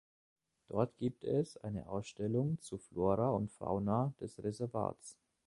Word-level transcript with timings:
Dort 0.67 0.97
gibt 0.97 1.23
es 1.23 1.57
auch 1.57 1.63
eine 1.65 1.85
Ausstellung 1.87 2.59
zur 2.59 2.79
Flora 2.79 3.29
und 3.29 3.51
Fauna 3.51 4.11
des 4.19 4.43
Reservats. 4.43 5.15